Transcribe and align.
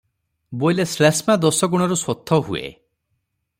ବୋଇଲେ 0.63 0.85
ଶ୍ଳେଷ୍ମା 0.93 1.35
ଦୋଷ 1.43 1.71
ଗୁଣରୁ 1.75 1.99
ଶୋଥ 2.05 2.43
ହୁଏ। 2.49 2.65